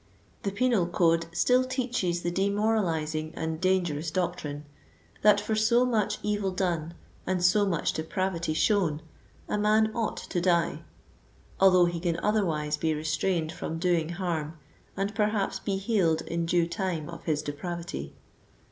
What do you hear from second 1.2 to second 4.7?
still teaches the de moralizing and dangerous doctrine,